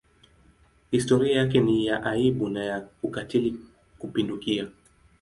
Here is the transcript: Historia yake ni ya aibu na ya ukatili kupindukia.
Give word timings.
Historia 0.91 1.37
yake 1.37 1.59
ni 1.59 1.85
ya 1.85 2.03
aibu 2.03 2.49
na 2.49 2.63
ya 2.63 2.87
ukatili 3.03 3.55
kupindukia. 3.99 4.67